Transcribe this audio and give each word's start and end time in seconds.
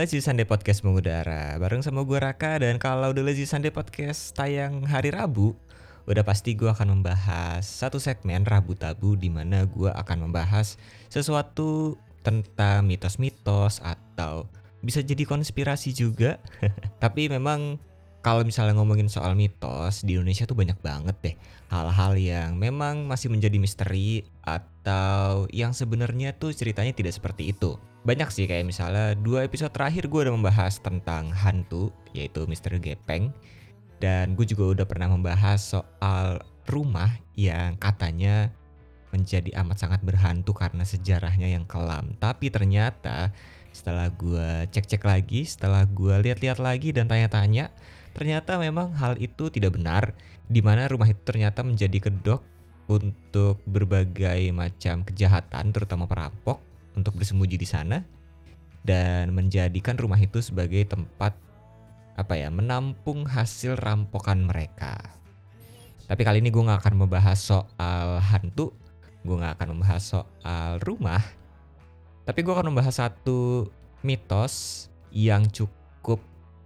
Lazy 0.00 0.24
Sunday 0.24 0.48
Podcast 0.48 0.80
mengudara 0.80 1.60
Bareng 1.60 1.84
sama 1.84 2.00
gue 2.08 2.16
Raka 2.16 2.56
Dan 2.56 2.80
kalau 2.80 3.12
The 3.12 3.20
Lazy 3.20 3.44
Sunday 3.44 3.68
Podcast 3.68 4.32
tayang 4.32 4.88
hari 4.88 5.12
Rabu 5.12 5.52
Udah 6.08 6.24
pasti 6.24 6.56
gue 6.56 6.72
akan 6.72 6.96
membahas 6.96 7.68
satu 7.68 8.00
segmen 8.00 8.48
Rabu 8.48 8.72
Tabu 8.80 9.12
di 9.12 9.28
mana 9.28 9.68
gue 9.68 9.92
akan 9.92 10.24
membahas 10.24 10.80
sesuatu 11.12 12.00
tentang 12.24 12.88
mitos-mitos 12.88 13.84
Atau 13.84 14.48
bisa 14.80 15.04
jadi 15.04 15.28
konspirasi 15.28 15.92
juga 15.92 16.40
Tapi 17.04 17.28
memang 17.28 17.76
kalau 18.24 18.40
misalnya 18.40 18.80
ngomongin 18.80 19.12
soal 19.12 19.36
mitos 19.36 20.00
di 20.00 20.16
Indonesia 20.16 20.48
tuh 20.48 20.56
banyak 20.56 20.80
banget 20.80 21.16
deh 21.20 21.36
hal-hal 21.68 22.16
yang 22.16 22.56
memang 22.56 23.04
masih 23.04 23.28
menjadi 23.28 23.60
misteri 23.60 24.24
atau 24.44 25.44
yang 25.52 25.76
sebenarnya 25.76 26.32
tuh 26.36 26.52
ceritanya 26.52 26.92
tidak 26.92 27.16
seperti 27.16 27.52
itu. 27.52 27.80
Banyak 28.00 28.32
sih 28.32 28.48
kayak 28.48 28.64
misalnya 28.64 29.12
dua 29.18 29.44
episode 29.44 29.72
terakhir 29.72 30.08
gue 30.08 30.20
udah 30.24 30.34
membahas 30.34 30.80
tentang 30.80 31.28
hantu 31.32 31.92
yaitu 32.16 32.48
Misteri 32.48 32.80
Gepeng. 32.80 33.32
Dan 34.00 34.32
gue 34.32 34.48
juga 34.48 34.80
udah 34.80 34.86
pernah 34.88 35.12
membahas 35.12 35.60
soal 35.76 36.40
rumah 36.64 37.12
yang 37.36 37.76
katanya 37.76 38.48
menjadi 39.12 39.52
amat 39.60 39.76
sangat 39.84 40.00
berhantu 40.00 40.56
karena 40.56 40.86
sejarahnya 40.88 41.52
yang 41.52 41.68
kelam. 41.68 42.16
Tapi 42.16 42.48
ternyata 42.48 43.28
setelah 43.76 44.08
gue 44.08 44.64
cek-cek 44.72 45.04
lagi, 45.04 45.44
setelah 45.44 45.84
gue 45.84 46.16
lihat-lihat 46.24 46.56
lagi 46.56 46.96
dan 46.96 47.12
tanya-tanya, 47.12 47.68
Ternyata 48.10 48.58
memang 48.58 48.90
hal 48.98 49.14
itu 49.22 49.48
tidak 49.52 49.78
benar, 49.78 50.14
di 50.50 50.60
mana 50.60 50.90
rumah 50.90 51.06
itu 51.06 51.22
ternyata 51.22 51.62
menjadi 51.62 52.10
kedok 52.10 52.42
untuk 52.90 53.62
berbagai 53.70 54.50
macam 54.50 55.06
kejahatan, 55.06 55.70
terutama 55.70 56.10
perampok, 56.10 56.58
untuk 57.00 57.16
bersembunyi 57.16 57.56
di 57.56 57.68
sana 57.68 58.04
dan 58.84 59.32
menjadikan 59.36 59.96
rumah 59.96 60.20
itu 60.20 60.40
sebagai 60.40 60.84
tempat 60.88 61.36
apa 62.16 62.36
ya 62.36 62.52
menampung 62.52 63.24
hasil 63.24 63.80
rampokan 63.80 64.44
mereka. 64.44 64.96
Tapi 66.04 66.20
kali 66.26 66.42
ini 66.42 66.50
gue 66.50 66.60
gak 66.60 66.82
akan 66.84 67.06
membahas 67.06 67.38
soal 67.38 68.18
hantu, 68.18 68.74
gue 69.24 69.36
gak 69.38 69.56
akan 69.56 69.78
membahas 69.78 70.02
soal 70.18 70.82
rumah, 70.82 71.22
tapi 72.26 72.42
gue 72.42 72.52
akan 72.52 72.74
membahas 72.74 72.98
satu 72.98 73.70
mitos 74.02 74.86
yang 75.14 75.46
cukup 75.48 76.18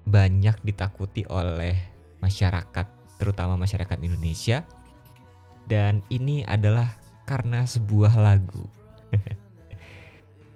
banyak 0.09 0.57
ditakuti 0.65 1.29
oleh 1.29 1.77
masyarakat, 2.25 2.87
terutama 3.21 3.61
masyarakat 3.61 3.99
Indonesia. 4.01 4.65
Dan 5.65 6.05
ini 6.13 6.45
adalah 6.45 6.93
karena 7.25 7.65
sebuah 7.65 8.17
lagu. 8.21 8.69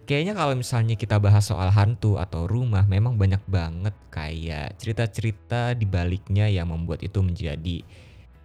Kayaknya 0.09 0.41
kalau 0.41 0.56
misalnya 0.56 0.97
kita 0.97 1.20
bahas 1.20 1.53
soal 1.53 1.69
hantu 1.69 2.17
atau 2.17 2.48
rumah, 2.48 2.89
memang 2.89 3.20
banyak 3.20 3.45
banget 3.45 3.92
kayak 4.09 4.81
cerita-cerita 4.81 5.77
di 5.77 5.84
baliknya 5.84 6.48
yang 6.48 6.73
membuat 6.73 7.05
itu 7.05 7.20
menjadi 7.20 7.85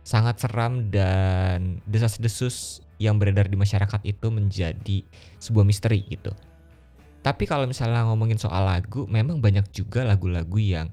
sangat 0.03 0.43
seram 0.43 0.91
dan 0.91 1.79
desas-desus 1.87 2.83
yang 2.99 3.15
beredar 3.15 3.47
di 3.47 3.55
masyarakat 3.55 4.03
itu 4.03 4.27
menjadi 4.27 5.07
sebuah 5.39 5.63
misteri 5.63 6.03
gitu. 6.11 6.35
Tapi 7.23 7.47
kalau 7.47 7.63
misalnya 7.63 8.11
ngomongin 8.11 8.35
soal 8.35 8.67
lagu, 8.67 9.07
memang 9.07 9.39
banyak 9.39 9.63
juga 9.71 10.03
lagu-lagu 10.03 10.59
yang 10.59 10.91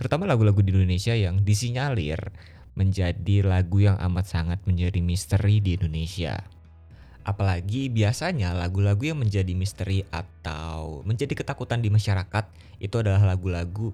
terutama 0.00 0.24
lagu-lagu 0.24 0.64
di 0.64 0.72
Indonesia 0.72 1.12
yang 1.12 1.44
disinyalir 1.44 2.32
menjadi 2.72 3.44
lagu 3.44 3.84
yang 3.84 4.00
amat 4.00 4.24
sangat 4.32 4.64
menjadi 4.64 4.96
misteri 5.04 5.60
di 5.60 5.76
Indonesia. 5.76 6.55
Apalagi 7.26 7.90
biasanya 7.90 8.54
lagu-lagu 8.54 9.02
yang 9.02 9.18
menjadi 9.18 9.50
misteri 9.58 10.06
atau 10.14 11.02
menjadi 11.02 11.34
ketakutan 11.34 11.82
di 11.82 11.90
masyarakat 11.90 12.46
itu 12.78 12.94
adalah 13.02 13.34
lagu-lagu 13.34 13.90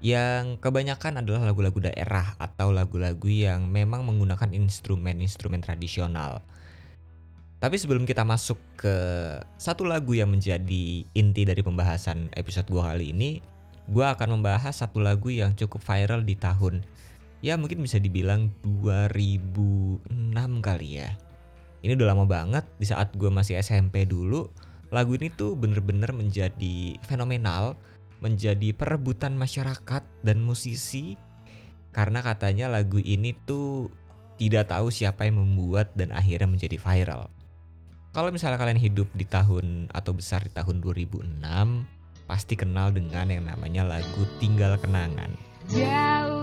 yang 0.00 0.56
kebanyakan 0.56 1.20
adalah 1.20 1.52
lagu-lagu 1.52 1.92
daerah 1.92 2.34
atau 2.40 2.72
lagu-lagu 2.72 3.28
yang 3.28 3.68
memang 3.68 4.02
menggunakan 4.08 4.50
instrumen-instrumen 4.56 5.60
tradisional. 5.60 6.40
Tapi 7.60 7.78
sebelum 7.78 8.08
kita 8.08 8.26
masuk 8.26 8.58
ke 8.74 8.96
satu 9.54 9.86
lagu 9.86 10.16
yang 10.16 10.32
menjadi 10.32 11.06
inti 11.14 11.42
dari 11.46 11.62
pembahasan 11.62 12.32
episode 12.34 12.66
gua 12.72 12.90
kali 12.90 13.14
ini, 13.14 13.38
gua 13.86 14.18
akan 14.18 14.40
membahas 14.40 14.82
satu 14.82 14.98
lagu 14.98 15.30
yang 15.30 15.54
cukup 15.54 15.78
viral 15.84 16.26
di 16.26 16.34
tahun 16.34 16.82
ya 17.42 17.58
mungkin 17.58 17.82
bisa 17.82 17.98
dibilang 17.98 18.48
2006 18.64 20.08
kali 20.62 20.88
ya. 21.02 21.10
Ini 21.82 21.98
udah 21.98 22.14
lama 22.14 22.24
banget 22.24 22.64
di 22.78 22.86
saat 22.86 23.10
gua 23.18 23.34
masih 23.34 23.58
SMP 23.58 24.06
dulu. 24.06 24.46
Lagu 24.94 25.18
ini 25.18 25.32
tuh 25.34 25.58
bener-bener 25.58 26.14
menjadi 26.14 26.96
fenomenal, 27.02 27.74
menjadi 28.22 28.70
perebutan 28.70 29.34
masyarakat 29.34 30.02
dan 30.22 30.38
musisi 30.38 31.18
karena 31.92 32.24
katanya 32.24 32.72
lagu 32.72 32.96
ini 33.02 33.36
tuh 33.44 33.92
tidak 34.40 34.72
tahu 34.72 34.88
siapa 34.88 35.28
yang 35.28 35.44
membuat 35.44 35.92
dan 35.92 36.10
akhirnya 36.14 36.48
menjadi 36.48 36.80
viral. 36.80 37.28
Kalau 38.12 38.28
misalnya 38.28 38.60
kalian 38.60 38.80
hidup 38.80 39.08
di 39.16 39.24
tahun 39.24 39.88
atau 39.92 40.12
besar 40.12 40.44
di 40.44 40.52
tahun 40.52 40.84
2006, 40.84 41.40
pasti 42.28 42.54
kenal 42.56 42.92
dengan 42.92 43.28
yang 43.28 43.48
namanya 43.48 43.84
lagu 43.84 44.24
Tinggal 44.40 44.76
Kenangan. 44.80 45.32
Jauh 45.68 46.41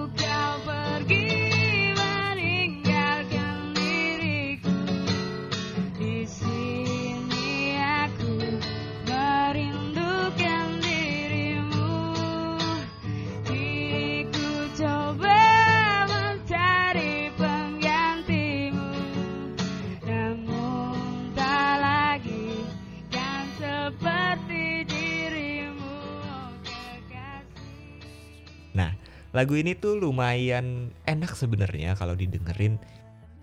lagu 29.39 29.55
ini 29.55 29.71
tuh 29.71 29.95
lumayan 29.95 30.91
enak 31.07 31.31
sebenarnya 31.31 31.95
kalau 31.95 32.11
didengerin. 32.11 32.75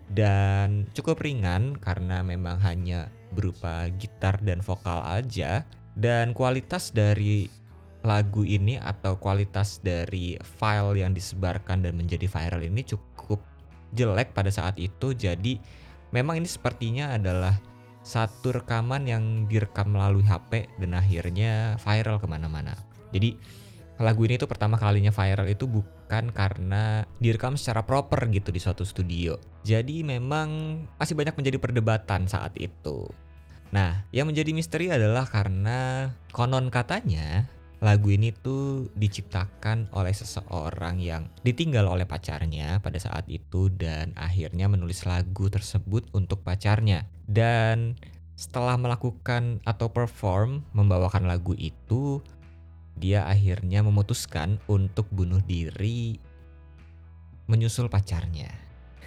Dan 0.07 0.85
cukup 0.93 1.25
ringan 1.25 1.73
karena 1.81 2.21
memang 2.21 2.61
hanya 2.61 3.09
berupa 3.33 3.89
gitar 3.97 4.37
dan 4.45 4.61
vokal 4.61 5.01
aja. 5.01 5.65
Dan 5.97 6.37
kualitas 6.37 6.93
dari 6.93 7.49
lagu 8.05 8.45
ini 8.45 8.77
atau 8.77 9.17
kualitas 9.17 9.81
dari 9.81 10.37
file 10.61 11.01
yang 11.01 11.17
disebarkan 11.17 11.81
dan 11.81 11.97
menjadi 11.97 12.29
viral 12.29 12.61
ini 12.61 12.85
cukup 12.85 13.41
jelek 13.97 14.37
pada 14.37 14.53
saat 14.53 14.77
itu. 14.77 15.17
Jadi 15.17 15.57
memang 16.13 16.37
ini 16.37 16.45
sepertinya 16.45 17.17
adalah 17.17 17.57
satu 18.05 18.53
rekaman 18.53 19.09
yang 19.09 19.23
direkam 19.49 19.97
melalui 19.97 20.23
HP 20.23 20.69
dan 20.77 20.93
akhirnya 20.93 21.75
viral 21.81 22.21
ke 22.21 22.27
mana-mana. 22.29 22.77
Jadi 23.11 23.35
lagu 23.97 24.25
ini 24.29 24.37
tuh 24.37 24.45
pertama 24.45 24.77
kalinya 24.77 25.09
viral 25.09 25.49
itu 25.49 25.65
bukan 25.65 26.29
karena 26.29 27.01
direkam 27.17 27.57
secara 27.57 27.81
proper 27.81 28.29
gitu 28.29 28.53
di 28.53 28.61
suatu 28.61 28.85
studio. 28.85 29.37
Jadi 29.65 30.05
memang 30.05 30.81
masih 31.01 31.17
banyak 31.17 31.33
menjadi 31.33 31.57
perdebatan 31.57 32.29
saat 32.29 32.53
itu. 32.61 33.09
Nah, 33.73 34.07
yang 34.15 34.29
menjadi 34.31 34.55
misteri 34.55 34.87
adalah 34.93 35.27
karena 35.27 36.11
konon 36.31 36.71
katanya 36.71 37.49
lagu 37.77 38.09
ini 38.09 38.33
tuh 38.33 38.89
diciptakan 38.97 39.93
oleh 39.93 40.09
seseorang 40.09 40.97
yang 40.97 41.29
ditinggal 41.45 41.85
oleh 41.85 42.09
pacarnya 42.09 42.81
pada 42.81 42.97
saat 42.97 43.29
itu 43.29 43.69
dan 43.69 44.17
akhirnya 44.17 44.65
menulis 44.65 45.05
lagu 45.05 45.45
tersebut 45.51 46.09
untuk 46.13 46.41
pacarnya. 46.41 47.05
Dan 47.29 47.99
setelah 48.37 48.77
melakukan 48.77 49.61
atau 49.65 49.89
perform 49.89 50.65
membawakan 50.73 51.25
lagu 51.25 51.53
itu, 51.57 52.21
dia 52.97 53.29
akhirnya 53.29 53.85
memutuskan 53.85 54.57
untuk 54.65 55.07
bunuh 55.13 55.39
diri 55.45 56.17
menyusul 57.47 57.87
pacarnya. 57.87 58.51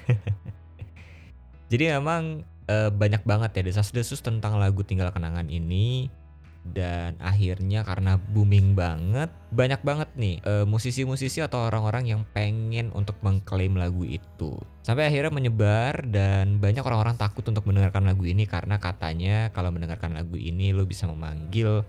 Jadi 1.71 1.85
memang 1.95 2.43
e, 2.67 2.91
banyak 2.91 3.23
banget 3.23 3.61
ya 3.61 3.63
desas-desus 3.71 4.25
tentang 4.25 4.59
lagu 4.59 4.83
Tinggal 4.83 5.13
Kenangan 5.15 5.47
ini 5.53 6.11
dan 6.61 7.17
akhirnya 7.17 7.81
karena 7.89 8.21
booming 8.21 8.77
banget 8.77 9.33
banyak 9.49 9.81
banget 9.81 10.13
nih 10.13 10.45
musisi 10.69 11.09
musisi-musisi 11.09 11.41
atau 11.41 11.67
orang-orang 11.67 12.05
yang 12.05 12.23
pengen 12.37 12.93
untuk 12.93 13.17
mengklaim 13.25 13.81
lagu 13.81 14.05
itu 14.05 14.61
sampai 14.85 15.09
akhirnya 15.09 15.33
menyebar 15.33 16.05
dan 16.13 16.61
banyak 16.61 16.85
orang-orang 16.85 17.17
takut 17.17 17.49
untuk 17.49 17.65
mendengarkan 17.65 18.05
lagu 18.05 18.29
ini 18.29 18.45
karena 18.45 18.77
katanya 18.77 19.49
kalau 19.57 19.73
mendengarkan 19.73 20.13
lagu 20.13 20.37
ini 20.37 20.77
lo 20.77 20.85
bisa 20.85 21.09
memanggil 21.09 21.81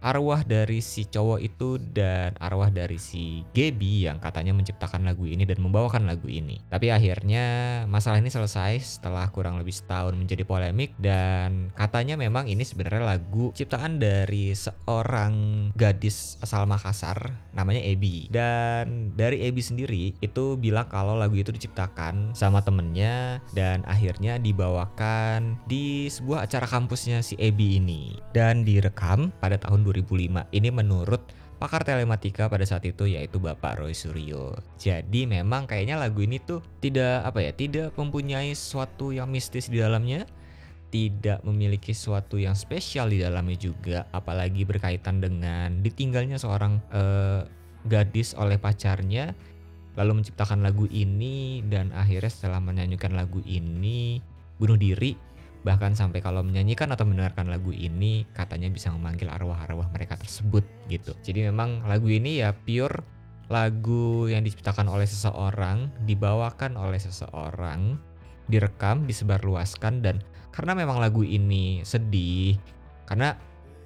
arwah 0.00 0.40
dari 0.42 0.80
si 0.80 1.04
cowok 1.04 1.40
itu 1.44 1.76
dan 1.76 2.32
arwah 2.40 2.72
dari 2.72 2.96
si 2.96 3.44
Gaby 3.52 4.08
yang 4.08 4.16
katanya 4.16 4.56
menciptakan 4.56 5.04
lagu 5.04 5.28
ini 5.28 5.44
dan 5.44 5.60
membawakan 5.60 6.08
lagu 6.08 6.26
ini. 6.26 6.56
Tapi 6.72 6.88
akhirnya 6.88 7.44
masalah 7.86 8.18
ini 8.18 8.32
selesai 8.32 9.00
setelah 9.00 9.28
kurang 9.28 9.60
lebih 9.60 9.76
setahun 9.76 10.16
menjadi 10.16 10.42
polemik 10.48 10.96
dan 10.96 11.68
katanya 11.76 12.16
memang 12.16 12.48
ini 12.48 12.64
sebenarnya 12.64 13.04
lagu 13.04 13.52
ciptaan 13.52 14.00
dari 14.00 14.56
seorang 14.56 15.32
gadis 15.76 16.40
asal 16.40 16.64
Makassar 16.64 17.36
namanya 17.52 17.84
Ebi. 17.84 18.32
Dan 18.32 19.12
dari 19.14 19.44
Ebi 19.44 19.60
sendiri 19.60 20.16
itu 20.24 20.56
bilang 20.56 20.88
kalau 20.88 21.12
lagu 21.12 21.36
itu 21.36 21.52
diciptakan 21.52 22.32
sama 22.32 22.64
temennya 22.64 23.44
dan 23.52 23.84
akhirnya 23.84 24.40
dibawakan 24.40 25.60
di 25.68 26.08
sebuah 26.08 26.48
acara 26.48 26.64
kampusnya 26.64 27.20
si 27.20 27.36
Ebi 27.36 27.76
ini 27.76 28.16
dan 28.32 28.64
direkam 28.64 29.28
pada 29.44 29.60
tahun 29.60 29.89
2005. 29.90 30.48
Ini 30.54 30.68
menurut 30.70 31.22
pakar 31.60 31.84
telematika 31.84 32.48
pada 32.48 32.64
saat 32.64 32.88
itu 32.88 33.04
yaitu 33.04 33.36
Bapak 33.36 33.82
Roy 33.82 33.92
Suryo. 33.92 34.56
Jadi 34.80 35.28
memang 35.28 35.68
kayaknya 35.68 36.00
lagu 36.00 36.24
ini 36.24 36.40
tuh 36.40 36.64
tidak 36.80 37.26
apa 37.26 37.44
ya, 37.44 37.52
tidak 37.52 37.92
mempunyai 37.98 38.56
sesuatu 38.56 39.12
yang 39.12 39.28
mistis 39.28 39.68
di 39.68 39.82
dalamnya, 39.82 40.24
tidak 40.88 41.44
memiliki 41.44 41.92
sesuatu 41.92 42.40
yang 42.40 42.56
spesial 42.56 43.12
di 43.12 43.20
dalamnya 43.20 43.58
juga, 43.60 44.08
apalagi 44.10 44.64
berkaitan 44.64 45.20
dengan 45.20 45.84
ditinggalnya 45.84 46.40
seorang 46.40 46.80
eh, 46.90 47.44
gadis 47.84 48.32
oleh 48.36 48.56
pacarnya 48.56 49.32
lalu 49.98 50.22
menciptakan 50.22 50.62
lagu 50.62 50.86
ini 50.88 51.60
dan 51.66 51.90
akhirnya 51.92 52.30
setelah 52.30 52.62
menyanyikan 52.62 53.12
lagu 53.12 53.42
ini 53.44 54.22
bunuh 54.60 54.76
diri 54.76 55.16
Bahkan 55.60 55.92
sampai 55.92 56.24
kalau 56.24 56.40
menyanyikan 56.40 56.88
atau 56.92 57.04
mendengarkan 57.04 57.52
lagu 57.52 57.70
ini 57.74 58.24
katanya 58.32 58.72
bisa 58.72 58.88
memanggil 58.88 59.28
arwah-arwah 59.28 59.92
mereka 59.92 60.16
tersebut 60.16 60.64
gitu. 60.88 61.12
Jadi 61.20 61.52
memang 61.52 61.84
lagu 61.84 62.08
ini 62.08 62.40
ya 62.40 62.56
pure 62.56 63.04
lagu 63.50 64.30
yang 64.30 64.46
diciptakan 64.46 64.86
oleh 64.86 65.10
seseorang, 65.10 65.90
dibawakan 66.06 66.78
oleh 66.78 67.02
seseorang, 67.02 67.98
direkam, 68.46 69.04
disebarluaskan 69.10 70.06
dan 70.06 70.22
karena 70.54 70.72
memang 70.78 71.02
lagu 71.02 71.26
ini 71.26 71.82
sedih 71.82 72.54
karena 73.06 73.34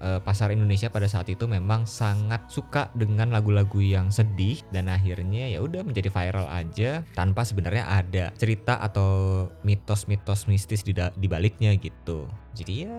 uh, 0.00 0.18
pasar 0.22 0.50
Indonesia 0.50 0.90
pada 0.90 1.06
saat 1.06 1.28
itu 1.30 1.44
memang 1.44 1.84
sangat 1.84 2.46
suka 2.50 2.90
dengan 2.96 3.30
lagu-lagu 3.30 3.78
yang 3.78 4.10
sedih 4.10 4.58
dan 4.74 4.90
akhirnya 4.90 5.50
ya 5.50 5.60
udah 5.62 5.84
menjadi 5.84 6.10
viral 6.10 6.46
aja 6.48 7.04
tanpa 7.14 7.46
sebenarnya 7.46 7.84
ada 7.86 8.24
cerita 8.34 8.80
atau 8.80 9.46
mitos-mitos 9.62 10.50
mistis 10.50 10.82
di, 10.82 10.94
di 10.94 11.26
baliknya 11.26 11.74
gitu. 11.78 12.26
Jadi 12.56 12.88
ya 12.88 12.96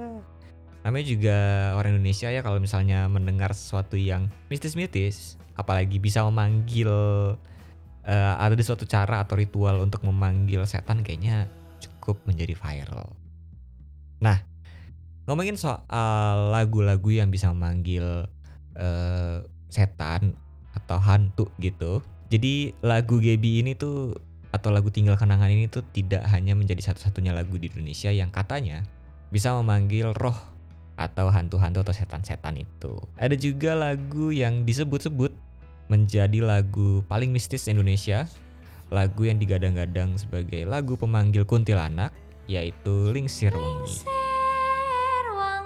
namanya 0.86 1.06
juga 1.10 1.38
orang 1.74 1.98
Indonesia 1.98 2.30
ya 2.30 2.46
kalau 2.46 2.62
misalnya 2.62 3.10
mendengar 3.10 3.58
sesuatu 3.58 3.98
yang 3.98 4.30
mistis-mistis 4.54 5.42
apalagi 5.58 5.98
bisa 5.98 6.22
memanggil 6.30 6.92
uh, 8.06 8.34
ada 8.38 8.62
suatu 8.62 8.86
cara 8.86 9.26
atau 9.26 9.34
ritual 9.40 9.82
untuk 9.82 10.06
memanggil 10.06 10.62
setan 10.70 11.02
kayaknya 11.02 11.50
cukup 11.82 12.22
menjadi 12.30 12.54
viral. 12.54 13.10
Nah, 14.22 14.55
Ngomongin 15.25 15.57
soal 15.57 16.54
lagu-lagu 16.54 17.10
yang 17.10 17.33
bisa 17.33 17.50
memanggil 17.50 18.30
uh, 18.77 19.38
setan 19.74 20.38
atau 20.77 21.01
hantu 21.01 21.50
gitu. 21.57 22.06
Jadi 22.30 22.77
lagu 22.86 23.18
Gaby 23.18 23.66
ini 23.66 23.74
tuh 23.74 24.13
atau 24.54 24.69
lagu 24.72 24.88
Tinggal 24.94 25.18
Kenangan 25.18 25.51
ini 25.51 25.68
tuh 25.68 25.83
tidak 25.92 26.24
hanya 26.31 26.54
menjadi 26.56 26.80
satu-satunya 26.80 27.36
lagu 27.36 27.57
di 27.57 27.68
Indonesia 27.74 28.13
yang 28.13 28.31
katanya 28.31 28.86
bisa 29.33 29.51
memanggil 29.51 30.13
roh 30.16 30.38
atau 30.95 31.27
hantu-hantu 31.27 31.83
atau 31.83 31.92
setan-setan 31.92 32.62
itu. 32.62 32.95
Ada 33.19 33.36
juga 33.36 33.75
lagu 33.75 34.31
yang 34.31 34.63
disebut-sebut 34.63 35.33
menjadi 35.92 36.39
lagu 36.39 37.04
paling 37.12 37.36
mistis 37.36 37.68
Indonesia, 37.68 38.30
lagu 38.94 39.27
yang 39.27 39.42
digadang-gadang 39.42 40.16
sebagai 40.16 40.63
lagu 40.63 40.95
pemanggil 40.95 41.44
kuntilanak, 41.44 42.16
yaitu 42.48 43.12
Lingsir 43.12 43.51
Wengi. 43.51 44.25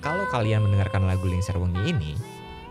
kalau 0.00 0.24
kalian 0.32 0.64
mendengarkan 0.64 1.04
lagu 1.04 1.28
Lingser 1.28 1.60
Wengi 1.60 1.92
ini 1.92 2.12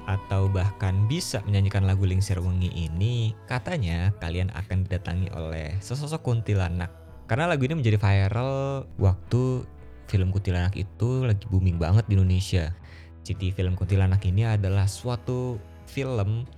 atau 0.09 0.49
bahkan 0.49 1.05
bisa 1.05 1.45
menyanyikan 1.45 1.85
lagu 1.85 2.01
Lingser 2.01 2.41
Wengi 2.41 2.73
ini, 2.73 3.37
katanya 3.45 4.09
kalian 4.17 4.49
akan 4.57 4.89
didatangi 4.89 5.29
oleh 5.37 5.77
sesosok 5.77 6.25
kuntilanak. 6.25 6.89
Karena 7.29 7.45
lagu 7.45 7.69
ini 7.69 7.77
menjadi 7.77 8.01
viral 8.01 8.89
waktu 8.97 9.61
film 10.09 10.33
kuntilanak 10.33 10.73
itu 10.73 11.29
lagi 11.29 11.45
booming 11.45 11.77
banget 11.77 12.09
di 12.09 12.17
Indonesia. 12.17 12.73
Jadi 13.21 13.53
film 13.53 13.77
kuntilanak 13.77 14.25
ini 14.25 14.49
adalah 14.49 14.89
suatu 14.89 15.61
film 15.85 16.49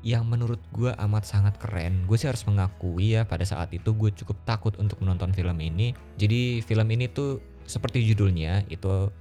yang 0.00 0.24
menurut 0.24 0.64
gue 0.72 0.88
amat 0.96 1.28
sangat 1.28 1.60
keren. 1.60 2.08
Gue 2.08 2.16
sih 2.16 2.32
harus 2.32 2.48
mengakui 2.48 3.20
ya 3.20 3.28
pada 3.28 3.44
saat 3.44 3.68
itu 3.76 3.92
gue 3.92 4.08
cukup 4.16 4.40
takut 4.48 4.72
untuk 4.80 5.04
menonton 5.04 5.36
film 5.36 5.60
ini. 5.60 5.92
Jadi 6.16 6.64
film 6.64 6.88
ini 6.88 7.12
tuh 7.12 7.44
seperti 7.68 8.00
judulnya 8.08 8.64
itu 8.72 9.12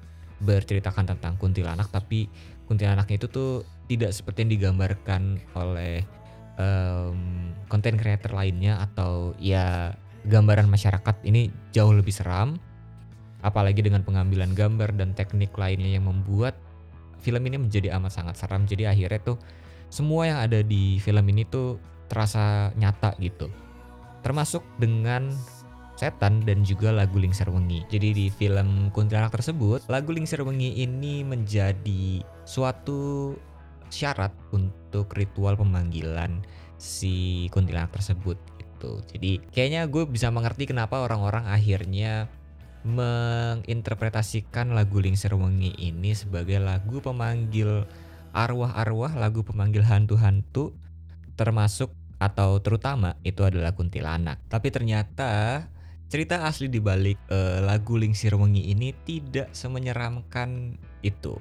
berceritakan 0.44 1.18
tentang 1.18 1.34
kuntilanak 1.42 1.90
tapi 1.90 2.30
kuntilanaknya 2.68 3.16
itu 3.18 3.28
tuh 3.32 3.52
tidak 3.88 4.12
seperti 4.12 4.46
yang 4.46 4.52
digambarkan 4.60 5.40
oleh 5.56 6.04
konten 7.70 7.94
um, 7.96 8.00
creator 8.02 8.34
lainnya 8.34 8.82
atau 8.82 9.38
ya 9.38 9.94
gambaran 10.28 10.68
masyarakat. 10.68 11.16
Ini 11.24 11.72
jauh 11.72 11.94
lebih 11.94 12.12
seram 12.12 12.60
apalagi 13.46 13.86
dengan 13.86 14.02
pengambilan 14.02 14.58
gambar 14.58 14.98
dan 14.98 15.14
teknik 15.14 15.54
lainnya 15.56 15.94
yang 15.96 16.10
membuat 16.10 16.58
film 17.22 17.46
ini 17.46 17.62
menjadi 17.62 17.96
amat 17.98 18.12
sangat 18.12 18.36
seram. 18.36 18.66
Jadi 18.66 18.90
akhirnya 18.90 19.22
tuh 19.22 19.38
semua 19.88 20.28
yang 20.28 20.40
ada 20.42 20.60
di 20.66 21.00
film 21.00 21.24
ini 21.32 21.48
tuh 21.48 21.80
terasa 22.12 22.76
nyata 22.76 23.16
gitu. 23.22 23.48
Termasuk 24.26 24.66
dengan 24.82 25.32
setan 25.98 26.46
dan 26.46 26.62
juga 26.62 26.94
lagu 26.94 27.18
Lingser 27.18 27.50
Wengi. 27.50 27.84
Jadi 27.90 28.14
di 28.14 28.26
film 28.30 28.94
Kuntilanak 28.94 29.34
tersebut, 29.34 29.90
lagu 29.90 30.14
Lingser 30.14 30.46
Wengi 30.46 30.78
ini 30.78 31.26
menjadi 31.26 32.22
suatu 32.46 33.34
syarat 33.90 34.32
untuk 34.54 35.10
ritual 35.18 35.58
pemanggilan 35.58 36.46
si 36.78 37.48
kuntilanak 37.50 37.90
tersebut 37.98 38.38
gitu. 38.62 39.02
Jadi 39.10 39.42
kayaknya 39.50 39.90
gue 39.90 40.06
bisa 40.06 40.30
mengerti 40.30 40.70
kenapa 40.70 41.02
orang-orang 41.02 41.50
akhirnya 41.50 42.30
menginterpretasikan 42.86 44.72
lagu 44.72 45.02
Lingser 45.02 45.34
Wengi 45.34 45.74
ini 45.82 46.14
sebagai 46.14 46.62
lagu 46.62 47.02
pemanggil 47.02 47.90
arwah-arwah, 48.38 49.18
lagu 49.18 49.42
pemanggil 49.42 49.82
hantu-hantu 49.82 50.78
termasuk 51.34 51.90
atau 52.18 52.62
terutama 52.62 53.18
itu 53.26 53.42
adalah 53.46 53.74
kuntilanak. 53.74 54.42
Tapi 54.50 54.70
ternyata 54.70 55.66
Cerita 56.08 56.48
asli 56.48 56.72
di 56.72 56.80
balik 56.80 57.20
uh, 57.28 57.60
lagu 57.68 58.00
Lingsir 58.00 58.32
Wengi 58.40 58.72
ini 58.72 58.96
tidak 59.04 59.52
semenyeramkan 59.52 60.80
itu. 61.04 61.36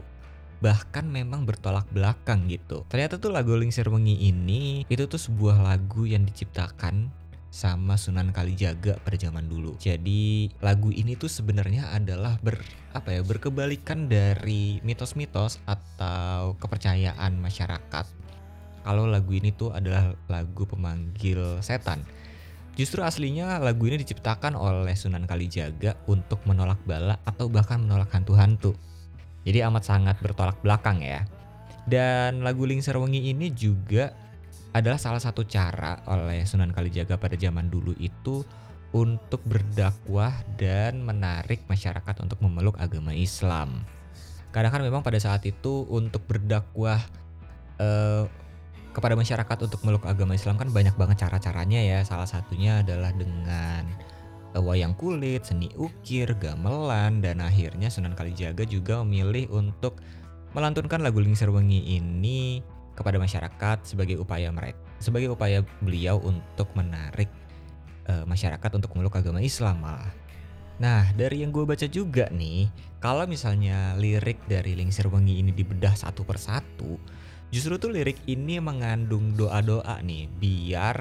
Bahkan 0.59 1.07
memang 1.07 1.47
bertolak 1.47 1.87
belakang 1.95 2.51
gitu. 2.51 2.83
Ternyata 2.91 3.23
tuh 3.23 3.31
lagu 3.31 3.55
Lingsir 3.55 3.87
Wengi 3.87 4.27
ini 4.27 4.83
itu 4.91 5.07
tuh 5.07 5.23
sebuah 5.23 5.63
lagu 5.63 6.03
yang 6.03 6.27
diciptakan 6.27 7.15
sama 7.47 7.95
Sunan 7.95 8.35
Kalijaga 8.35 8.99
pada 9.07 9.15
zaman 9.15 9.47
dulu. 9.47 9.79
Jadi 9.79 10.51
lagu 10.59 10.91
ini 10.91 11.15
tuh 11.15 11.31
sebenarnya 11.31 11.95
adalah 11.95 12.35
ber 12.43 12.59
apa 12.91 13.15
ya 13.15 13.23
berkebalikan 13.23 14.11
dari 14.11 14.83
mitos-mitos 14.83 15.63
atau 15.63 16.59
kepercayaan 16.59 17.39
masyarakat. 17.39 18.07
Kalau 18.83 19.07
lagu 19.07 19.31
ini 19.31 19.55
tuh 19.55 19.71
adalah 19.71 20.11
lagu 20.27 20.67
pemanggil 20.67 21.63
setan. 21.63 22.03
Justru 22.77 23.01
aslinya 23.01 23.57
lagu 23.57 23.89
ini 23.89 23.97
diciptakan 23.97 24.53
oleh 24.53 24.93
Sunan 24.93 25.25
Kalijaga 25.25 25.97
untuk 26.13 26.45
menolak 26.45 26.77
bala 26.85 27.17
atau 27.25 27.49
bahkan 27.49 27.81
menolak 27.81 28.13
hantu-hantu. 28.13 28.77
Jadi 29.49 29.65
amat 29.65 29.89
sangat 29.89 30.21
bertolak 30.21 30.61
belakang 30.61 31.01
ya. 31.01 31.25
Dan 31.89 32.45
lagu 32.45 32.69
Lingser 32.69 33.01
Wengi 33.01 33.33
ini 33.33 33.49
juga 33.49 34.13
adalah 34.77 35.01
salah 35.01 35.25
satu 35.25 35.49
cara 35.49 36.05
oleh 36.05 36.45
Sunan 36.45 36.69
Kalijaga 36.69 37.17
pada 37.17 37.33
zaman 37.41 37.73
dulu 37.73 37.97
itu 37.97 38.45
untuk 38.93 39.41
berdakwah 39.49 40.37
dan 40.61 41.01
menarik 41.01 41.65
masyarakat 41.73 42.21
untuk 42.21 42.45
memeluk 42.45 42.77
agama 42.77 43.17
Islam. 43.17 43.89
Kadang 44.53 44.77
kan 44.77 44.83
memang 44.85 45.01
pada 45.01 45.17
saat 45.17 45.49
itu 45.49 45.89
untuk 45.89 46.29
berdakwah 46.29 47.01
eh, 47.81 48.29
kepada 48.97 49.13
masyarakat 49.13 49.59
untuk 49.69 49.85
meluk 49.85 50.09
agama 50.09 50.33
Islam 50.33 50.57
kan 50.57 50.73
banyak 50.73 50.97
banget 50.97 51.29
cara-caranya 51.29 51.85
ya. 51.85 52.01
Salah 52.01 52.25
satunya 52.25 52.81
adalah 52.81 53.13
dengan 53.13 53.85
eh, 54.57 54.63
wayang 54.65 54.97
kulit, 54.97 55.45
seni 55.45 55.69
ukir, 55.77 56.33
gamelan, 56.41 57.21
dan 57.21 57.45
akhirnya 57.45 57.93
Sunan 57.93 58.17
Kalijaga 58.17 58.65
juga 58.65 59.05
memilih 59.05 59.53
untuk 59.53 60.01
melantunkan 60.57 61.05
lagu 61.05 61.21
Lingsir 61.21 61.53
Wengi 61.53 62.01
ini 62.01 62.65
kepada 62.97 63.21
masyarakat 63.21 63.85
sebagai 63.85 64.17
upaya 64.17 64.49
mereka 64.49 64.81
sebagai 64.97 65.37
upaya 65.37 65.61
beliau 65.85 66.17
untuk 66.25 66.73
menarik 66.73 67.29
eh, 68.09 68.25
masyarakat 68.25 68.81
untuk 68.81 68.97
meluk 68.97 69.13
agama 69.13 69.45
Islam 69.45 69.85
malah. 69.85 70.09
Nah, 70.77 71.09
dari 71.17 71.41
yang 71.41 71.53
gue 71.57 71.65
baca 71.65 71.89
juga 71.89 72.29
nih, 72.29 72.69
kalau 73.01 73.25
misalnya 73.25 73.97
lirik 73.97 74.45
dari 74.45 74.77
Lingsir 74.77 75.09
Wengi 75.09 75.41
ini 75.41 75.49
dibedah 75.49 75.97
satu 75.97 76.21
persatu, 76.21 77.01
justru 77.55 77.79
tuh 77.79 77.91
lirik 77.95 78.19
ini 78.27 78.59
mengandung 78.59 79.35
doa-doa 79.35 80.03
nih, 80.03 80.31
biar 80.39 80.97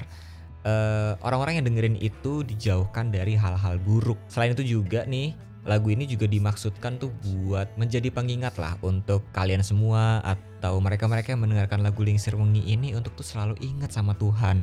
eh, 0.66 1.14
orang-orang 1.22 1.62
yang 1.62 1.66
dengerin 1.70 1.98
itu 2.02 2.42
dijauhkan 2.46 3.14
dari 3.14 3.38
hal-hal 3.38 3.78
buruk. 3.82 4.18
Selain 4.30 4.54
itu 4.54 4.66
juga 4.66 5.06
nih, 5.06 5.34
lagu 5.66 5.90
ini 5.90 6.06
juga 6.06 6.30
dimaksudkan 6.30 7.02
tuh 7.02 7.10
buat 7.26 7.70
menjadi 7.76 8.14
pengingat 8.14 8.58
lah 8.62 8.78
untuk 8.86 9.26
kalian 9.34 9.66
semua 9.66 10.22
atau 10.22 10.78
mereka-mereka 10.78 11.34
yang 11.34 11.42
mendengarkan 11.42 11.82
lagu 11.82 12.06
Lingsir 12.06 12.38
Wengi 12.38 12.62
ini 12.66 12.94
untuk 12.94 13.18
tuh 13.18 13.26
selalu 13.26 13.58
ingat 13.66 13.94
sama 13.94 14.14
Tuhan. 14.18 14.62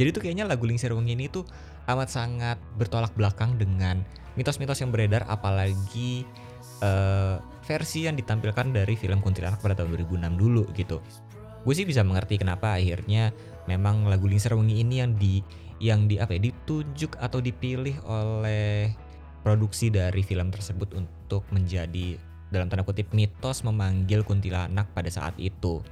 Jadi 0.00 0.08
tuh 0.08 0.20
kayaknya 0.24 0.48
lagu 0.48 0.64
Lingsir 0.64 0.96
Wengi 0.96 1.12
ini 1.12 1.28
tuh 1.28 1.44
amat 1.84 2.08
sangat 2.08 2.56
bertolak 2.80 3.12
belakang 3.12 3.60
dengan 3.60 4.00
mitos-mitos 4.40 4.80
yang 4.80 4.88
beredar 4.88 5.28
apalagi 5.28 6.24
eh, 6.82 7.36
versi 7.62 8.06
yang 8.06 8.18
ditampilkan 8.18 8.74
dari 8.74 8.94
film 8.98 9.22
Kuntilanak 9.22 9.62
pada 9.62 9.78
tahun 9.78 9.94
2006 9.96 10.40
dulu 10.40 10.62
gitu. 10.74 10.98
Gue 11.62 11.74
sih 11.78 11.86
bisa 11.86 12.02
mengerti 12.02 12.42
kenapa 12.42 12.74
akhirnya 12.74 13.30
memang 13.70 14.10
lagu 14.10 14.26
Lingsir 14.26 14.52
Wengi 14.58 14.82
ini 14.82 14.98
yang 14.98 15.14
di 15.14 15.38
yang 15.82 16.06
di 16.06 16.18
apa 16.18 16.38
ya 16.38 16.50
ditunjuk 16.50 17.18
atau 17.18 17.42
dipilih 17.42 18.02
oleh 18.06 18.94
produksi 19.42 19.90
dari 19.90 20.22
film 20.22 20.54
tersebut 20.54 20.94
untuk 20.94 21.42
menjadi 21.50 22.18
dalam 22.54 22.70
tanda 22.70 22.86
kutip 22.86 23.10
mitos 23.10 23.66
memanggil 23.66 24.22
kuntilanak 24.22 24.86
pada 24.94 25.10
saat 25.10 25.34
itu. 25.42 25.82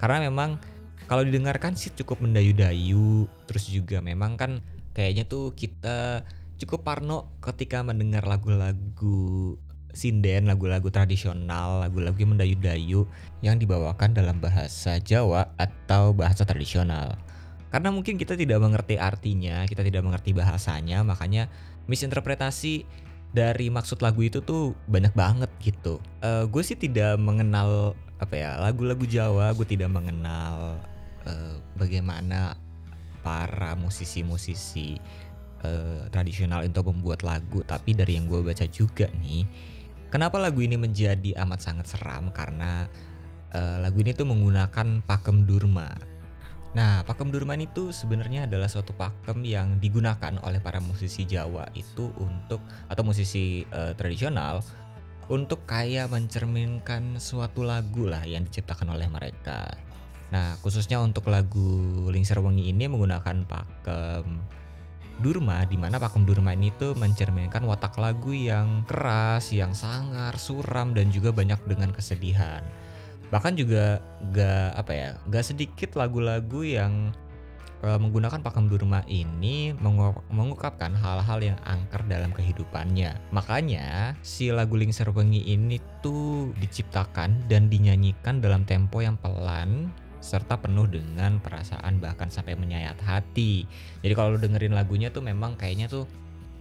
Karena 0.00 0.28
memang 0.28 0.56
kalau 1.04 1.22
didengarkan 1.22 1.76
sih 1.76 1.92
cukup 1.92 2.24
mendayu-dayu, 2.24 3.28
terus 3.44 3.68
juga 3.68 4.00
memang 4.00 4.40
kan 4.40 4.64
kayaknya 4.96 5.28
tuh 5.28 5.52
kita 5.52 6.24
cukup 6.56 6.88
parno 6.88 7.36
ketika 7.44 7.84
mendengar 7.84 8.24
lagu-lagu 8.24 9.60
sinden, 9.96 10.46
lagu-lagu 10.46 10.92
tradisional, 10.92 11.80
lagu-lagu 11.82 12.20
mendayu-dayu 12.20 13.08
yang 13.40 13.56
dibawakan 13.56 14.12
dalam 14.12 14.36
bahasa 14.38 15.00
Jawa 15.00 15.50
atau 15.56 16.12
bahasa 16.12 16.44
tradisional. 16.44 17.16
Karena 17.72 17.90
mungkin 17.90 18.20
kita 18.20 18.38
tidak 18.38 18.62
mengerti 18.62 19.00
artinya, 19.00 19.64
kita 19.64 19.82
tidak 19.82 20.04
mengerti 20.04 20.36
bahasanya, 20.36 21.02
makanya 21.02 21.48
misinterpretasi 21.90 22.86
dari 23.34 23.68
maksud 23.68 24.00
lagu 24.00 24.22
itu 24.22 24.40
tuh 24.40 24.72
banyak 24.86 25.12
banget 25.12 25.50
gitu. 25.60 25.98
Eh 26.22 26.44
gue 26.46 26.62
sih 26.62 26.78
tidak 26.78 27.18
mengenal 27.18 27.92
apa 28.16 28.34
ya 28.36 28.56
lagu-lagu 28.56 29.04
Jawa, 29.04 29.52
gue 29.52 29.66
tidak 29.68 29.92
mengenal 29.92 30.80
eh, 31.28 31.56
bagaimana 31.76 32.56
para 33.20 33.74
musisi-musisi 33.76 34.96
eh, 35.66 36.02
tradisional 36.08 36.64
untuk 36.64 36.94
membuat 36.94 37.26
lagu. 37.26 37.60
Tapi 37.66 37.92
dari 37.92 38.16
yang 38.16 38.30
gue 38.30 38.40
baca 38.40 38.64
juga 38.70 39.10
nih, 39.20 39.44
kenapa 40.08 40.38
lagu 40.38 40.62
ini 40.62 40.78
menjadi 40.78 41.36
amat 41.46 41.60
sangat 41.62 41.86
seram 41.90 42.30
karena 42.30 42.86
eh, 43.54 43.76
lagu 43.80 44.00
ini 44.02 44.12
tuh 44.12 44.26
menggunakan 44.28 45.02
pakem 45.04 45.46
durma. 45.46 45.90
Nah, 46.76 47.00
pakem 47.08 47.32
durman 47.32 47.64
itu 47.64 47.88
sebenarnya 47.88 48.44
adalah 48.44 48.68
suatu 48.68 48.92
pakem 48.92 49.40
yang 49.48 49.80
digunakan 49.80 50.36
oleh 50.44 50.60
para 50.60 50.76
musisi 50.76 51.24
Jawa 51.24 51.64
itu 51.72 52.12
untuk 52.20 52.60
atau 52.92 53.02
musisi 53.06 53.64
eh, 53.64 53.96
tradisional 53.96 54.60
untuk 55.26 55.66
kayak 55.66 56.12
mencerminkan 56.12 57.18
suatu 57.18 57.66
lagu 57.66 58.06
lah 58.06 58.22
yang 58.22 58.46
diciptakan 58.46 58.94
oleh 58.94 59.08
mereka. 59.10 59.74
Nah, 60.30 60.58
khususnya 60.60 60.98
untuk 60.98 61.30
lagu 61.30 62.06
Lingsir 62.10 62.38
Wengi 62.42 62.70
ini 62.70 62.90
menggunakan 62.90 63.46
pakem 63.46 64.42
Durma 65.20 65.64
di 65.64 65.80
mana 65.80 65.96
pakem 65.96 66.28
Durma 66.28 66.52
ini 66.52 66.68
tuh 66.76 66.92
mencerminkan 66.96 67.64
watak 67.64 67.96
lagu 67.96 68.32
yang 68.36 68.84
keras, 68.84 69.48
yang 69.52 69.72
sangar, 69.72 70.36
suram 70.36 70.92
dan 70.92 71.08
juga 71.08 71.32
banyak 71.32 71.58
dengan 71.64 71.90
kesedihan. 71.92 72.60
Bahkan 73.30 73.58
juga 73.58 73.98
gak 74.30 74.70
apa 74.78 74.92
ya 74.94 75.10
gak 75.26 75.44
sedikit 75.50 75.98
lagu-lagu 75.98 76.62
yang 76.62 77.10
eh, 77.82 77.98
menggunakan 77.98 78.38
pakem 78.38 78.70
durma 78.70 79.02
ini 79.10 79.74
mengu- 79.82 80.22
mengungkapkan 80.30 80.94
hal-hal 80.94 81.42
yang 81.42 81.58
angker 81.66 82.06
dalam 82.06 82.30
kehidupannya. 82.30 83.18
Makanya 83.34 84.14
si 84.22 84.54
lagu 84.54 84.78
Lingsir 84.78 85.10
Wengi 85.10 85.42
ini 85.42 85.82
tuh 86.00 86.54
diciptakan 86.62 87.50
dan 87.50 87.66
dinyanyikan 87.66 88.38
dalam 88.38 88.62
tempo 88.62 89.02
yang 89.02 89.18
pelan 89.18 89.90
serta 90.26 90.58
penuh 90.58 90.90
dengan 90.90 91.38
perasaan 91.38 92.02
bahkan 92.02 92.26
sampai 92.26 92.58
menyayat 92.58 92.98
hati. 93.06 93.62
Jadi 94.02 94.12
kalau 94.18 94.34
lu 94.34 94.42
dengerin 94.42 94.74
lagunya 94.74 95.14
tuh 95.14 95.22
memang 95.22 95.54
kayaknya 95.54 95.86
tuh 95.86 96.10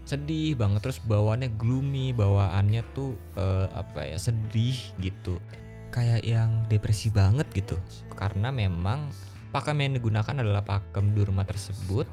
sedih 0.05 0.53
banget 0.53 0.85
terus 0.85 1.01
bawaannya 1.01 1.49
gloomy 1.57 2.13
bawaannya 2.13 2.85
tuh 2.93 3.17
eh, 3.33 3.67
apa 3.73 4.05
ya 4.05 4.17
sedih 4.21 4.77
gitu. 5.01 5.41
Kayak 5.89 6.21
yang 6.21 6.69
depresi 6.69 7.09
banget 7.09 7.49
gitu. 7.57 7.81
Karena 8.13 8.53
memang 8.53 9.09
pakem 9.49 9.81
yang 9.81 9.97
digunakan 9.97 10.35
adalah 10.37 10.61
pakem 10.61 11.17
durma 11.17 11.41
tersebut 11.41 12.05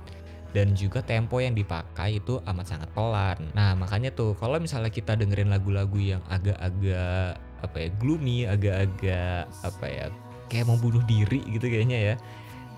dan 0.52 0.76
juga 0.76 1.00
tempo 1.00 1.40
yang 1.40 1.56
dipakai 1.56 2.20
itu 2.20 2.38
amat 2.44 2.66
sangat 2.68 2.88
pelan. 2.92 3.40
Nah 3.56 3.72
makanya 3.76 4.12
tuh 4.12 4.36
kalau 4.36 4.60
misalnya 4.60 4.92
kita 4.92 5.16
dengerin 5.16 5.48
lagu-lagu 5.48 5.96
yang 5.96 6.22
agak-agak 6.28 7.40
apa 7.64 7.76
ya 7.76 7.88
gloomy, 7.96 8.44
agak-agak 8.44 9.48
apa 9.64 9.86
ya 9.88 10.06
kayak 10.52 10.68
mau 10.68 10.76
bunuh 10.76 11.00
diri 11.08 11.40
gitu 11.48 11.64
kayaknya 11.64 11.98
ya. 12.12 12.16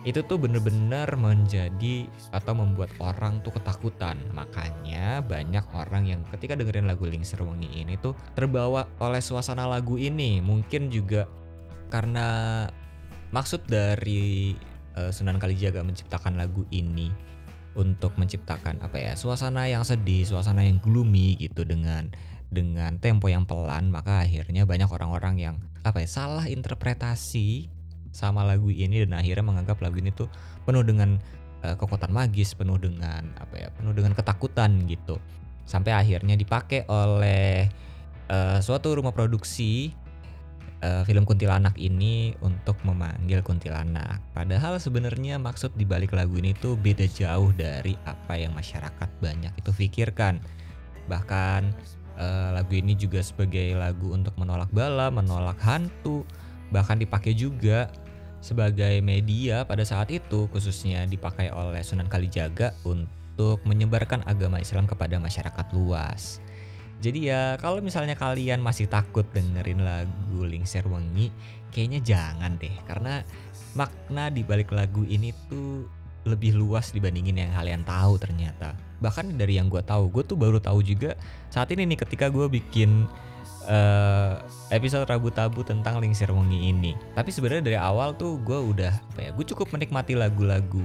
Itu 0.06 0.20
tuh 0.22 0.38
bener-bener 0.38 1.08
menjadi 1.16 2.06
atau 2.30 2.54
membuat 2.54 2.92
orang 3.02 3.42
tuh 3.42 3.50
ketakutan. 3.58 4.20
Makanya 4.30 5.24
banyak 5.26 5.64
orang 5.74 6.06
yang 6.06 6.20
ketika 6.30 6.54
dengerin 6.54 6.86
lagu 6.86 7.08
Lingsir 7.08 7.42
Wengi 7.42 7.82
ini 7.82 7.98
tuh 7.98 8.14
terbawa 8.38 8.86
oleh 9.02 9.18
suasana 9.18 9.66
lagu 9.66 9.98
ini. 9.98 10.38
Mungkin 10.38 10.94
juga 10.94 11.26
karena 11.90 12.62
maksud 13.34 13.66
dari 13.66 14.54
eh, 14.94 15.10
Sunan 15.10 15.42
Kalijaga 15.42 15.82
menciptakan 15.82 16.38
lagu 16.38 16.62
ini 16.70 17.10
untuk 17.74 18.14
menciptakan 18.14 18.78
apa 18.86 18.96
ya 19.02 19.12
suasana 19.18 19.66
yang 19.66 19.82
sedih 19.82 20.22
suasana 20.22 20.62
yang 20.62 20.78
gloomy 20.78 21.34
gitu 21.42 21.66
dengan 21.66 22.10
dengan 22.54 22.96
tempo 23.02 23.26
yang 23.26 23.42
pelan 23.44 23.90
maka 23.90 24.22
akhirnya 24.22 24.62
banyak 24.62 24.86
orang-orang 24.86 25.34
yang 25.42 25.56
apa 25.84 26.00
ya 26.00 26.08
salah 26.08 26.46
interpretasi 26.46 27.68
sama 28.14 28.46
lagu 28.46 28.70
ini 28.70 29.02
dan 29.02 29.18
akhirnya 29.18 29.42
menganggap 29.42 29.82
lagu 29.82 29.98
ini 29.98 30.14
tuh 30.14 30.30
penuh 30.62 30.86
dengan 30.86 31.18
eh, 31.66 31.74
kekuatan 31.74 32.14
magis, 32.14 32.54
penuh 32.54 32.78
dengan 32.78 33.26
apa 33.42 33.58
ya, 33.58 33.68
penuh 33.74 33.90
dengan 33.90 34.14
ketakutan 34.14 34.86
gitu. 34.86 35.18
Sampai 35.66 35.98
akhirnya 35.98 36.38
dipakai 36.38 36.86
oleh 36.86 37.66
eh, 38.30 38.58
suatu 38.62 38.94
rumah 38.94 39.10
produksi 39.10 39.90
eh, 40.78 41.02
film 41.02 41.26
kuntilanak 41.26 41.74
ini 41.74 42.38
untuk 42.38 42.78
memanggil 42.86 43.42
kuntilanak. 43.42 44.22
Padahal 44.30 44.78
sebenarnya 44.78 45.42
maksud 45.42 45.74
di 45.74 45.82
balik 45.82 46.14
lagu 46.14 46.38
ini 46.38 46.54
tuh 46.54 46.78
beda 46.78 47.10
jauh 47.10 47.50
dari 47.50 47.98
apa 48.06 48.38
yang 48.38 48.54
masyarakat 48.54 49.10
banyak 49.18 49.52
itu 49.58 49.70
pikirkan. 49.74 50.38
Bahkan 51.10 51.74
eh, 52.18 52.48
lagu 52.54 52.72
ini 52.74 52.94
juga 52.94 53.20
sebagai 53.20 53.74
lagu 53.76 54.14
untuk 54.14 54.34
menolak 54.38 54.70
bala, 54.70 55.10
menolak 55.10 55.58
hantu, 55.62 56.26
bahkan 56.70 56.98
dipakai 56.98 57.34
juga 57.34 57.90
sebagai 58.44 59.00
media 59.00 59.64
pada 59.64 59.88
saat 59.88 60.12
itu 60.12 60.44
khususnya 60.52 61.08
dipakai 61.08 61.48
oleh 61.48 61.80
Sunan 61.80 62.12
Kalijaga 62.12 62.76
untuk 62.84 63.64
menyebarkan 63.64 64.20
agama 64.28 64.60
Islam 64.60 64.84
kepada 64.84 65.16
masyarakat 65.16 65.66
luas. 65.72 66.44
Jadi 67.00 67.32
ya 67.32 67.56
kalau 67.60 67.80
misalnya 67.80 68.16
kalian 68.16 68.60
masih 68.60 68.88
takut 68.88 69.24
dengerin 69.32 69.80
lagu 69.80 70.44
Lingsir 70.44 70.84
Wengi, 70.88 71.32
kayaknya 71.72 72.00
jangan 72.04 72.56
deh 72.60 72.72
karena 72.86 73.24
makna 73.74 74.30
di 74.30 74.46
balik 74.46 74.70
lagu 74.70 75.02
ini 75.04 75.34
tuh 75.50 75.84
lebih 76.24 76.56
luas 76.56 76.90
dibandingin 76.90 77.36
yang 77.36 77.52
kalian 77.52 77.82
tahu 77.84 78.16
ternyata. 78.16 78.72
Bahkan 79.00 79.36
dari 79.36 79.60
yang 79.60 79.68
gue 79.68 79.84
tahu, 79.84 80.08
gue 80.08 80.24
tuh 80.24 80.36
baru 80.36 80.58
tahu 80.60 80.80
juga 80.80 81.16
saat 81.52 81.68
ini 81.72 81.84
nih 81.84 81.98
ketika 82.00 82.32
gue 82.32 82.48
bikin 82.48 83.04
eh, 83.68 84.32
episode 84.72 85.04
Rabu 85.04 85.28
Tabu 85.30 85.60
tentang 85.64 86.00
Lingsir 86.00 86.32
Wengi 86.32 86.72
ini. 86.72 86.92
Tapi 87.12 87.28
sebenarnya 87.28 87.64
dari 87.64 87.78
awal 87.78 88.16
tuh 88.16 88.40
gue 88.40 88.56
udah 88.56 88.92
apa 89.14 89.20
ya, 89.20 89.30
gue 89.32 89.44
cukup 89.44 89.72
menikmati 89.76 90.16
lagu-lagu 90.16 90.84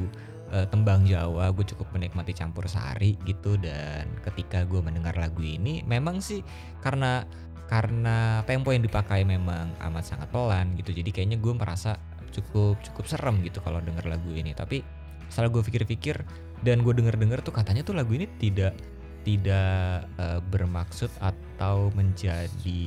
eh, 0.52 0.68
tembang 0.68 1.08
Jawa, 1.08 1.52
gue 1.56 1.66
cukup 1.76 1.88
menikmati 1.96 2.36
campur 2.36 2.68
sari 2.68 3.16
gitu 3.24 3.56
dan 3.56 4.12
ketika 4.28 4.68
gue 4.68 4.84
mendengar 4.84 5.16
lagu 5.16 5.40
ini, 5.40 5.88
memang 5.88 6.20
sih 6.20 6.44
karena 6.84 7.24
karena 7.70 8.42
tempo 8.50 8.74
yang 8.74 8.82
dipakai 8.82 9.22
memang 9.22 9.78
amat 9.78 10.02
sangat 10.02 10.34
pelan 10.34 10.74
gitu 10.74 10.90
jadi 10.90 11.14
kayaknya 11.14 11.38
gue 11.38 11.54
merasa 11.54 12.02
cukup 12.34 12.82
cukup 12.82 13.06
serem 13.06 13.46
gitu 13.46 13.62
kalau 13.62 13.78
denger 13.78 14.10
lagu 14.10 14.34
ini 14.34 14.58
tapi 14.58 14.82
setelah 15.30 15.50
gue 15.54 15.64
pikir-pikir 15.64 16.22
dan 16.66 16.84
gue 16.84 16.94
denger-denger 16.94 17.40
tuh 17.46 17.54
katanya 17.56 17.86
tuh 17.86 17.96
lagu 17.96 18.12
ini 18.12 18.28
tidak 18.42 18.76
tidak 19.24 20.08
uh, 20.18 20.40
bermaksud 20.50 21.12
atau 21.20 21.92
menjadi 21.94 22.84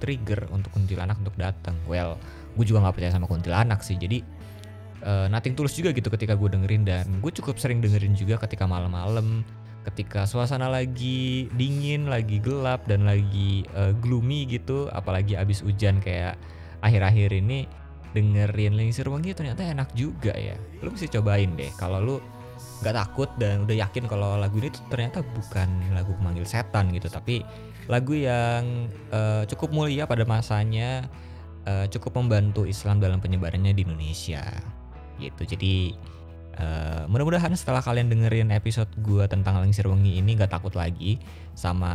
trigger 0.00 0.48
untuk 0.50 0.72
kuntilanak 0.74 1.16
untuk 1.20 1.36
datang. 1.36 1.76
Well 1.88 2.20
gue 2.54 2.64
juga 2.66 2.84
nggak 2.84 2.94
percaya 2.98 3.12
sama 3.14 3.26
kuntilanak 3.30 3.80
sih. 3.80 3.96
Jadi 3.96 4.20
uh, 5.04 5.26
nothing 5.30 5.54
tulus 5.54 5.76
juga 5.76 5.92
gitu 5.92 6.08
ketika 6.12 6.34
gue 6.34 6.48
dengerin 6.50 6.82
dan 6.82 7.06
gue 7.20 7.32
cukup 7.32 7.60
sering 7.60 7.84
dengerin 7.84 8.16
juga 8.16 8.40
ketika 8.42 8.64
malam-malam 8.64 9.44
ketika 9.84 10.24
suasana 10.24 10.72
lagi 10.72 11.46
dingin, 11.60 12.08
lagi 12.08 12.40
gelap 12.40 12.88
dan 12.88 13.04
lagi 13.04 13.68
uh, 13.76 13.92
gloomy 14.00 14.48
gitu, 14.48 14.88
apalagi 14.88 15.36
abis 15.36 15.60
hujan 15.60 16.00
kayak 16.00 16.40
akhir-akhir 16.80 17.36
ini 17.36 17.68
dengerin 18.14 18.78
Lingsir 18.78 19.10
Wangi 19.10 19.34
ternyata 19.34 19.66
enak 19.66 19.90
juga 19.98 20.32
ya. 20.32 20.54
Lu 20.80 20.94
mesti 20.94 21.10
cobain 21.10 21.52
deh 21.58 21.68
kalau 21.74 21.98
lu 22.00 22.16
nggak 22.54 22.94
takut 22.94 23.28
dan 23.36 23.66
udah 23.66 23.76
yakin 23.76 24.06
kalau 24.06 24.38
lagu 24.38 24.62
ini 24.62 24.70
tuh 24.70 24.86
ternyata 24.88 25.20
bukan 25.20 25.68
lagu 25.90 26.14
pemanggil 26.16 26.46
setan 26.46 26.94
gitu, 26.94 27.10
tapi 27.10 27.42
lagu 27.90 28.14
yang 28.14 28.88
uh, 29.10 29.42
cukup 29.50 29.74
mulia 29.74 30.06
pada 30.06 30.22
masanya, 30.22 31.10
uh, 31.66 31.84
cukup 31.90 32.22
membantu 32.22 32.64
Islam 32.64 33.02
dalam 33.02 33.18
penyebarannya 33.18 33.74
di 33.74 33.82
Indonesia 33.82 34.46
gitu. 35.18 35.42
Jadi 35.44 35.92
Uh, 36.54 37.02
mudah-mudahan 37.10 37.50
setelah 37.58 37.82
kalian 37.82 38.14
dengerin 38.14 38.54
episode 38.54 38.86
gue 39.02 39.26
tentang 39.26 39.58
Lengsir 39.58 39.90
Wengi 39.90 40.22
ini 40.22 40.38
gak 40.38 40.54
takut 40.54 40.70
lagi 40.78 41.18
sama 41.58 41.90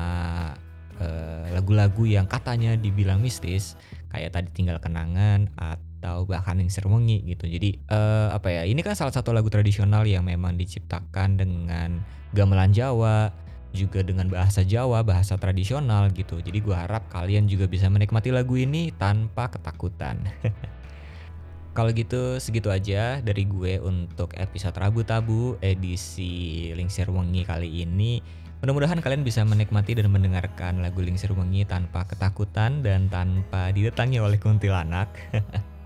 uh, 0.99 1.47
lagu-lagu 1.55 2.03
yang 2.03 2.27
katanya 2.27 2.75
dibilang 2.75 3.23
mistis 3.23 3.79
kayak 4.11 4.35
tadi 4.35 4.51
tinggal 4.51 4.75
kenangan 4.83 5.47
atau 5.55 5.79
bahkan 6.01 6.60
Lengsir 6.60 6.88
Wengi 6.88 7.24
gitu. 7.27 7.46
Jadi 7.46 7.79
uh, 7.91 8.32
apa 8.32 8.51
ya? 8.51 8.63
Ini 8.65 8.79
kan 8.82 8.96
salah 8.96 9.12
satu 9.12 9.36
lagu 9.36 9.51
tradisional 9.51 10.08
yang 10.08 10.25
memang 10.25 10.56
diciptakan 10.56 11.39
dengan 11.39 12.01
gamelan 12.34 12.72
Jawa 12.72 13.34
juga 13.74 14.01
dengan 14.01 14.29
bahasa 14.29 14.65
Jawa, 14.65 15.06
bahasa 15.06 15.38
tradisional 15.38 16.10
gitu. 16.13 16.41
Jadi 16.41 16.60
gue 16.62 16.74
harap 16.74 17.06
kalian 17.13 17.46
juga 17.46 17.70
bisa 17.70 17.86
menikmati 17.89 18.34
lagu 18.34 18.58
ini 18.58 18.89
tanpa 18.98 19.50
ketakutan. 19.53 20.18
Kalau 21.77 21.94
gitu 21.94 22.41
segitu 22.41 22.74
aja 22.74 23.22
dari 23.22 23.46
gue 23.46 23.77
untuk 23.79 24.34
episode 24.36 24.75
Rabu 24.75 25.06
Tabu 25.06 25.56
edisi 25.62 26.74
Lingsir 26.74 27.08
Wengi 27.13 27.46
kali 27.46 27.86
ini. 27.86 28.20
Mudah-mudahan 28.60 29.00
kalian 29.00 29.24
bisa 29.24 29.48
menikmati 29.48 29.96
dan 29.96 30.12
mendengarkan 30.12 30.84
lagu 30.84 31.00
Lingsir 31.00 31.32
Wengi 31.32 31.63
tanpa 31.63 32.03
ketakutan 32.03 32.84
dan 32.84 33.08
tanpa 33.08 33.72
didatangi 33.72 34.20
oleh 34.20 34.36
kuntilanak. 34.36 35.08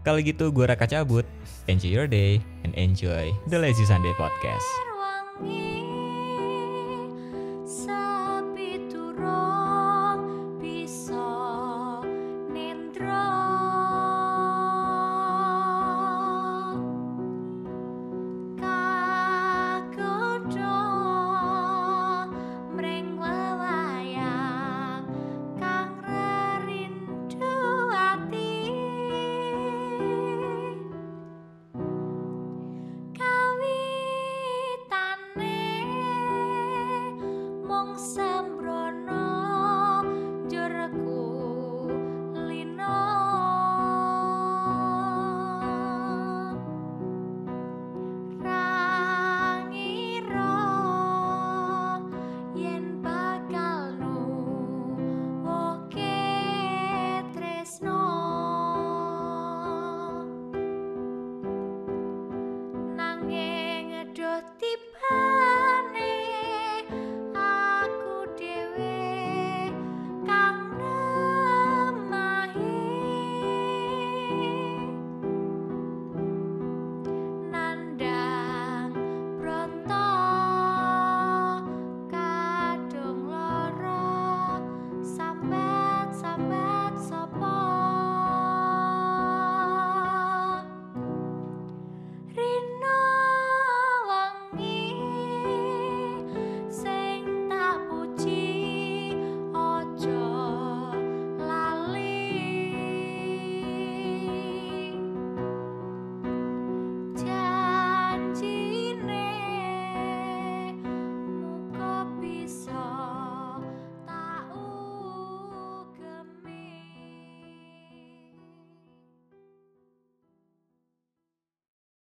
Kalau 0.00 0.18
gitu 0.24 0.48
gue 0.48 0.64
Raka 0.64 0.88
cabut. 0.88 1.28
Enjoy 1.68 1.92
your 1.92 2.08
day 2.08 2.40
and 2.64 2.72
enjoy 2.74 3.30
the 3.52 3.60
Lazy 3.60 3.84
Sunday 3.84 4.12
Podcast. 4.16 4.64